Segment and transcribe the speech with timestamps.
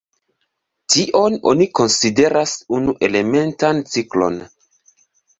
[0.93, 4.41] Tion oni konsideras unu-elementan ciklon.